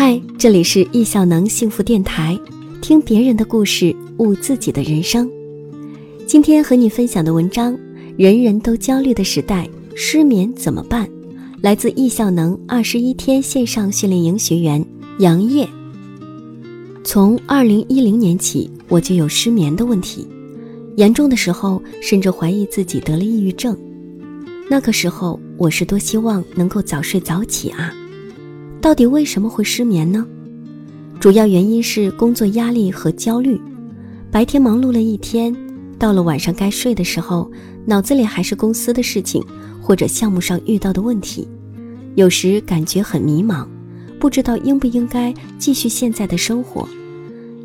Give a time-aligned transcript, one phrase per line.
[0.00, 2.38] 嗨，这里是易效能幸福电台，
[2.80, 5.28] 听别人的故事，悟自己的人生。
[6.24, 7.76] 今天和你分享的文章：
[8.16, 11.10] 人人都焦虑的时代，失眠怎么办？
[11.62, 14.86] 来自易效能二十一天线上训练营学员
[15.18, 15.68] 杨烨。
[17.02, 20.24] 从二零一零年起，我就有失眠的问题，
[20.94, 23.76] 严重的时候甚至怀疑自己得了抑郁症。
[24.70, 27.92] 那个时候，我是多希望能够早睡早起啊！
[28.80, 30.26] 到底为什么会失眠呢？
[31.20, 33.60] 主要原因是工作压力和焦虑。
[34.30, 35.54] 白天忙碌了一天，
[35.98, 37.50] 到了晚上该睡的时候，
[37.84, 39.42] 脑子里还是公司的事情
[39.80, 41.48] 或者项目上遇到的问题，
[42.14, 43.66] 有时感觉很迷茫，
[44.20, 46.88] 不知道应不应该继续现在的生活。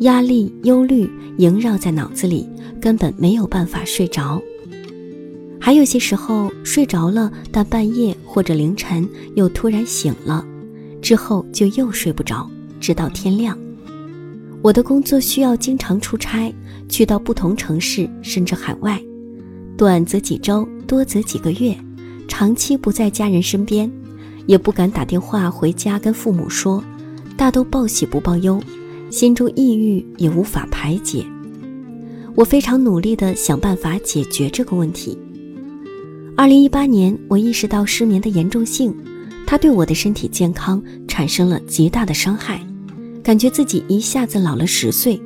[0.00, 2.46] 压力、忧虑萦绕在脑子里，
[2.80, 4.42] 根本没有办法睡着。
[5.58, 10.44] 还有些时候睡着了，但半夜或者凌晨又突然醒了，
[11.00, 12.48] 之后就又睡不着，
[12.80, 13.58] 直到天亮。
[14.62, 16.52] 我的工作需要经常出差，
[16.88, 19.00] 去到不同城市甚至海外，
[19.76, 21.76] 短则几周，多则几个月，
[22.26, 23.90] 长期不在家人身边，
[24.46, 26.82] 也不敢打电话回家跟父母说，
[27.36, 28.60] 大都报喜不报忧，
[29.10, 31.24] 心中抑郁也无法排解。
[32.34, 35.16] 我非常努力地想办法解决这个问题。
[36.36, 38.94] 二零一八年，我意识到失眠的严重性，
[39.50, 42.60] 它对我的身体健康产生了极大的伤害，
[43.24, 45.18] 感觉自己一下子老了十岁，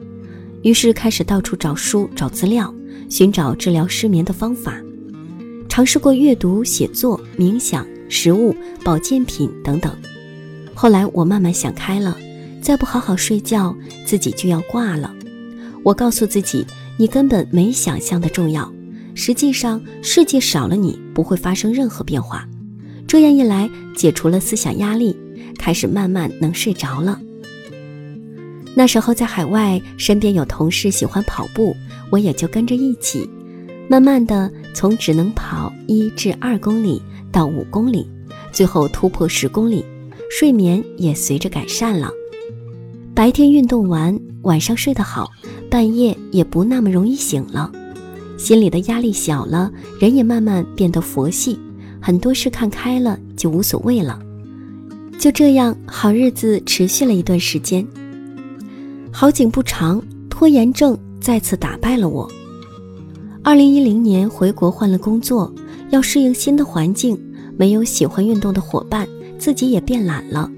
[0.63, 2.73] 于是开始到处找书、找资料，
[3.11, 4.81] 寻找治疗失眠的方法，
[5.69, 9.93] 尝试过阅读、写作、冥想、食物、保健品等等。
[10.73, 12.17] 后来我慢慢想开了，
[12.63, 13.77] 再不好好睡觉，
[14.07, 15.13] 自己就要挂了。
[15.83, 16.65] 我告诉自己，
[16.97, 18.73] 你根本没想象的重要。
[19.17, 22.49] 实际上，世界少了你不会发生任何变化。
[23.07, 25.17] 这样一来，解除了思想压力，
[25.59, 27.21] 开始慢慢能睡着了。
[28.75, 31.77] 那时候在海外，身边有同事喜欢跑步，
[32.11, 33.29] 我也就跟着一起。
[33.89, 38.09] 慢慢的，从只能跑一至二公里到五公里，
[38.51, 39.85] 最后突破十公里，
[40.31, 42.11] 睡眠也随着改善了。
[43.15, 45.31] 白天运动完，晚上睡得好，
[45.69, 47.71] 半夜也不那么容易醒了。
[48.39, 49.71] 心里的压力小了，
[50.01, 51.59] 人也慢慢变得佛系，
[52.03, 54.21] 很多事看开了就无所谓了。
[55.21, 57.87] 就这样，好日子持续了一段时间。
[59.13, 62.29] 好景不长，拖延症再次打败了我。
[63.45, 65.53] 二零一零年回国换了工作，
[65.91, 67.17] 要适应新的环境，
[67.57, 69.07] 没有喜欢运动的伙伴，
[69.39, 70.51] 自己也变懒了。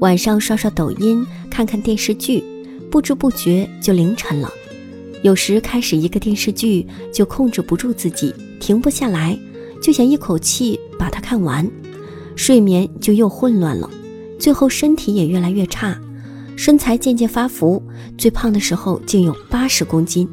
[0.00, 2.44] 晚上刷刷抖音，看看电视剧，
[2.90, 4.50] 不知不觉就凌晨了。
[5.22, 9.38] 有时开始一个电视剧就控制不住自己，停不下来，
[9.80, 11.68] 就想一口气把它看完，
[12.36, 13.88] 睡眠就又混乱了，
[14.38, 15.98] 最后身体也越来越差，
[16.56, 17.82] 身材渐渐发福，
[18.18, 20.28] 最胖的时候竟有八十公斤。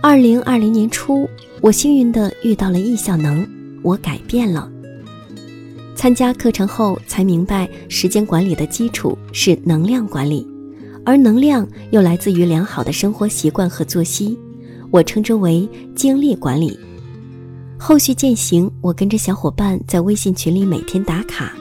[0.00, 1.28] 二零二零年初，
[1.60, 3.46] 我幸运的遇到了易效能，
[3.82, 4.70] 我改变了。
[5.94, 10.46] 参加课程后才明白，时间管理的基础是能量管理。
[11.06, 14.38] 而能量又来自于良好的生活习惯和作息，
[14.90, 16.78] 我称之为精力管理。
[17.86, 21.52] 后续践行，我跟着小伙伴在微信群里每天打卡，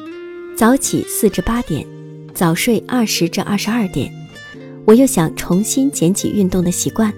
[0.56, 1.86] 早起四至八点，
[2.34, 4.10] 早睡二十至二十二点。
[4.86, 7.14] 我又想重新捡起运动的习惯，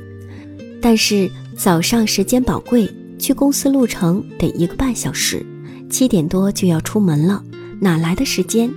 [0.81, 5.45] 但是早上时间宝贵，去公司路程得一个半小时，
[5.87, 7.43] 七点多就要出门了，
[7.79, 8.73] 哪来的时间？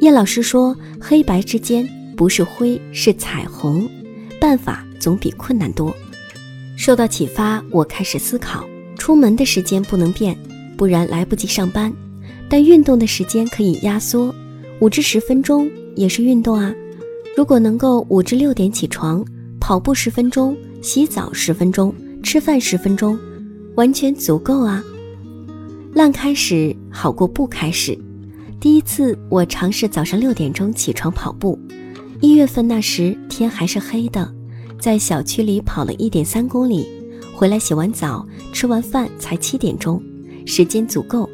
[0.00, 1.88] 叶老师说，黑白之间。
[2.16, 3.88] 不是灰，是彩虹。
[4.40, 5.94] 办法总比困难多。
[6.76, 8.64] 受到启发，我开始思考：
[9.04, 10.34] 出门的时间不能变，
[10.78, 11.92] 不然来不及上班；
[12.48, 14.34] 但运动的时间可以压缩，
[14.80, 16.74] 五至十分钟也是运动啊。
[17.36, 19.22] 如果能够五至六点起床，
[19.60, 23.18] 跑步十分钟，洗澡十分钟，吃饭十分钟，
[23.76, 24.82] 完全足够啊。
[25.92, 27.94] 烂开始好过不开始。
[28.58, 31.58] 第一次，我尝试早上六点钟起床跑步。
[32.22, 34.32] 一月份那时天还是黑的，
[34.80, 36.88] 在小区里跑了一点三公里，
[37.44, 40.02] 回来洗完澡，吃完饭才七点钟，
[40.46, 41.28] 时间足够。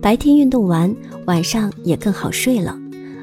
[0.00, 0.96] 白天运动完，
[1.26, 2.74] 晚上也更好睡了，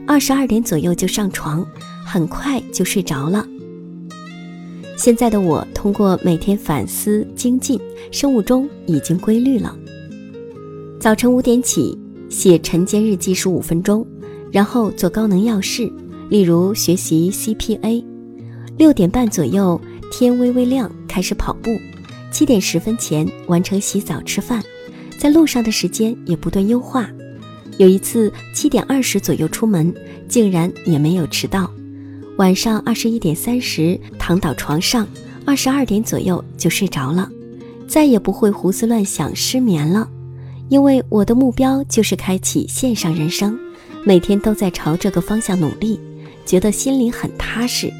[0.06, 1.66] 二十二点左右就上床，
[2.06, 3.44] 很快就睡着了。
[4.96, 7.80] 现在的我通过每天反思精进，
[8.12, 9.76] 生物钟已经规律了。
[11.00, 11.98] 早晨五点起
[12.30, 14.06] 写晨间日记十五分钟，
[14.52, 15.92] 然后做高能要事。
[16.30, 18.06] 例如学习 CPA，
[18.78, 21.72] 六点半左右天微微亮开始跑步，
[22.32, 24.64] 七点十分前完成洗澡吃饭，
[25.18, 27.10] 在路上的时间也不断优化。
[27.78, 29.94] 有一次七点二十左右出门，
[30.28, 31.70] 竟然也没有迟到。
[32.38, 35.08] 晚上二十一点三十躺倒床上，
[35.46, 37.30] 二十二点左右就睡着了，
[37.88, 40.10] 再也不会胡思乱想、失眠了。
[40.70, 43.58] 因为我的目标就是开启线上人生，
[44.06, 46.00] 每天都在朝这个方向努力，
[46.46, 47.92] 觉得心里很踏实。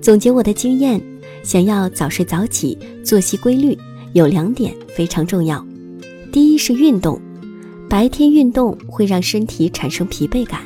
[0.00, 1.00] 总结我的经验，
[1.46, 3.78] 想要早睡早起、作息规律，
[4.14, 5.64] 有两点非常重要。
[6.32, 7.20] 第一是运动，
[7.88, 10.62] 白天运动会让身体产生疲惫感，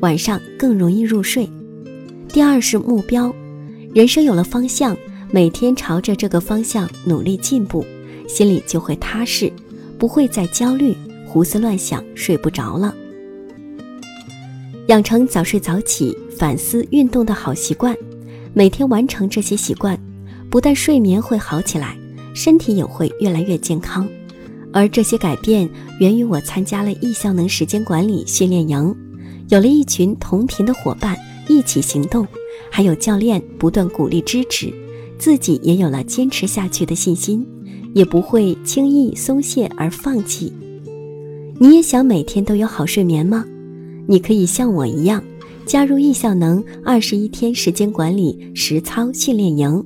[0.00, 1.48] 晚上更容易入睡。
[2.28, 3.32] 第二是目标，
[3.94, 4.96] 人生有了方向，
[5.30, 7.86] 每天朝着这个方向努力进步，
[8.26, 9.52] 心里就会踏实。
[10.00, 12.92] 不会再焦虑、胡思乱想、睡不着了。
[14.88, 17.96] 养成早睡早起、反思、运动的好习惯，
[18.52, 19.96] 每天完成这些习惯，
[20.54, 21.98] 不但睡眠会好起来，
[22.32, 24.08] 身体也会越来越健康。
[24.72, 25.68] 而这些改变
[25.98, 28.94] 源于我参加了易效能时间管理训练营，
[29.48, 31.16] 有了一群同频的伙伴
[31.48, 32.24] 一起行动，
[32.70, 34.72] 还有教练不断鼓励支持，
[35.18, 37.44] 自己也有了坚持下去的信心。
[37.92, 40.52] 也不会轻易松懈而放弃。
[41.58, 43.44] 你也想每天都有好睡眠吗？
[44.06, 45.20] 你可以像我一样，
[45.66, 49.84] 加入易效能二十一天时间管理实操训练营。